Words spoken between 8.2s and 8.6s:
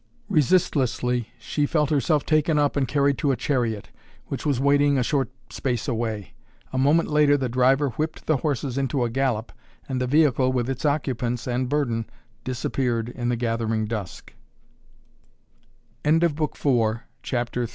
the